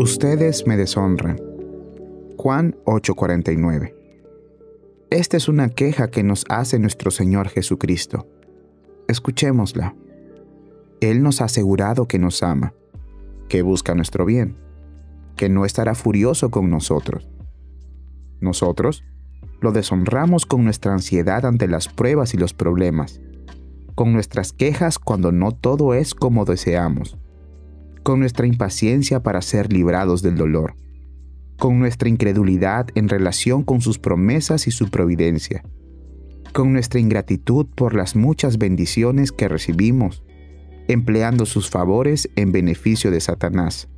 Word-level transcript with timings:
Ustedes 0.00 0.66
me 0.66 0.78
deshonran. 0.78 1.38
Juan 2.38 2.74
8:49. 2.86 3.94
Esta 5.10 5.36
es 5.36 5.46
una 5.46 5.68
queja 5.68 6.10
que 6.10 6.22
nos 6.22 6.46
hace 6.48 6.78
nuestro 6.78 7.10
Señor 7.10 7.50
Jesucristo. 7.50 8.26
Escuchémosla. 9.08 9.94
Él 11.02 11.22
nos 11.22 11.42
ha 11.42 11.44
asegurado 11.44 12.08
que 12.08 12.18
nos 12.18 12.42
ama, 12.42 12.72
que 13.50 13.60
busca 13.60 13.94
nuestro 13.94 14.24
bien, 14.24 14.56
que 15.36 15.50
no 15.50 15.66
estará 15.66 15.94
furioso 15.94 16.50
con 16.50 16.70
nosotros. 16.70 17.28
Nosotros 18.40 19.04
lo 19.60 19.70
deshonramos 19.70 20.46
con 20.46 20.64
nuestra 20.64 20.94
ansiedad 20.94 21.44
ante 21.44 21.68
las 21.68 21.88
pruebas 21.88 22.32
y 22.32 22.38
los 22.38 22.54
problemas, 22.54 23.20
con 23.94 24.14
nuestras 24.14 24.54
quejas 24.54 24.98
cuando 24.98 25.30
no 25.30 25.52
todo 25.52 25.92
es 25.92 26.14
como 26.14 26.46
deseamos 26.46 27.18
con 28.02 28.20
nuestra 28.20 28.46
impaciencia 28.46 29.22
para 29.22 29.42
ser 29.42 29.72
librados 29.72 30.22
del 30.22 30.36
dolor, 30.36 30.74
con 31.58 31.78
nuestra 31.78 32.08
incredulidad 32.08 32.88
en 32.94 33.08
relación 33.08 33.62
con 33.62 33.80
sus 33.80 33.98
promesas 33.98 34.66
y 34.66 34.70
su 34.70 34.90
providencia, 34.90 35.62
con 36.52 36.72
nuestra 36.72 37.00
ingratitud 37.00 37.66
por 37.74 37.94
las 37.94 38.16
muchas 38.16 38.58
bendiciones 38.58 39.32
que 39.32 39.48
recibimos, 39.48 40.24
empleando 40.88 41.46
sus 41.46 41.70
favores 41.70 42.30
en 42.36 42.52
beneficio 42.52 43.10
de 43.10 43.20
Satanás, 43.20 43.88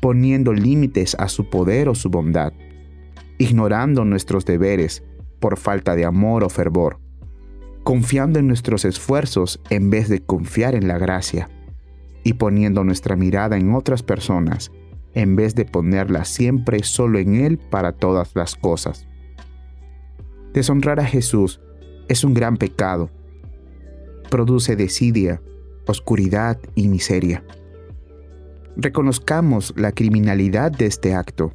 poniendo 0.00 0.52
límites 0.52 1.14
a 1.18 1.28
su 1.28 1.50
poder 1.50 1.88
o 1.88 1.94
su 1.94 2.10
bondad, 2.10 2.52
ignorando 3.38 4.04
nuestros 4.04 4.44
deberes 4.44 5.04
por 5.38 5.58
falta 5.58 5.94
de 5.94 6.06
amor 6.06 6.42
o 6.42 6.48
fervor, 6.48 6.98
confiando 7.84 8.38
en 8.38 8.48
nuestros 8.48 8.84
esfuerzos 8.84 9.60
en 9.70 9.90
vez 9.90 10.08
de 10.08 10.20
confiar 10.20 10.74
en 10.74 10.88
la 10.88 10.98
gracia 10.98 11.50
y 12.26 12.32
poniendo 12.32 12.82
nuestra 12.82 13.14
mirada 13.14 13.56
en 13.56 13.72
otras 13.72 14.02
personas 14.02 14.72
en 15.14 15.36
vez 15.36 15.54
de 15.54 15.64
ponerla 15.64 16.24
siempre 16.24 16.82
solo 16.82 17.20
en 17.20 17.36
Él 17.36 17.56
para 17.56 17.92
todas 17.92 18.32
las 18.34 18.56
cosas. 18.56 19.06
Deshonrar 20.52 20.98
a 20.98 21.04
Jesús 21.04 21.60
es 22.08 22.24
un 22.24 22.34
gran 22.34 22.56
pecado. 22.56 23.10
Produce 24.28 24.74
desidia, 24.74 25.40
oscuridad 25.86 26.58
y 26.74 26.88
miseria. 26.88 27.44
Reconozcamos 28.76 29.72
la 29.76 29.92
criminalidad 29.92 30.72
de 30.72 30.86
este 30.86 31.14
acto. 31.14 31.52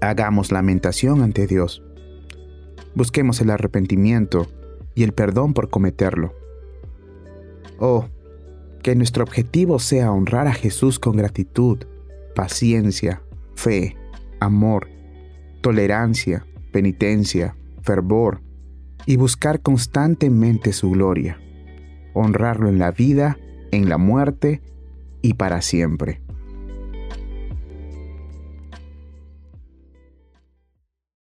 Hagamos 0.00 0.52
lamentación 0.52 1.20
ante 1.20 1.46
Dios. 1.46 1.82
Busquemos 2.94 3.42
el 3.42 3.50
arrepentimiento 3.50 4.46
y 4.94 5.02
el 5.02 5.12
perdón 5.12 5.52
por 5.52 5.68
cometerlo. 5.68 6.32
Oh, 7.78 8.06
que 8.84 8.94
nuestro 8.94 9.24
objetivo 9.24 9.78
sea 9.78 10.12
honrar 10.12 10.46
a 10.46 10.52
Jesús 10.52 10.98
con 10.98 11.16
gratitud, 11.16 11.78
paciencia, 12.34 13.22
fe, 13.54 13.96
amor, 14.40 14.90
tolerancia, 15.62 16.46
penitencia, 16.70 17.56
fervor 17.80 18.42
y 19.06 19.16
buscar 19.16 19.62
constantemente 19.62 20.74
su 20.74 20.90
gloria, 20.90 21.40
honrarlo 22.12 22.68
en 22.68 22.78
la 22.78 22.90
vida, 22.90 23.38
en 23.70 23.88
la 23.88 23.96
muerte 23.96 24.60
y 25.22 25.32
para 25.32 25.62
siempre. 25.62 26.20